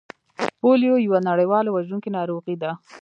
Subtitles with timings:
[0.59, 2.71] پولیو یوه نړیواله وژونکې ناروغي ده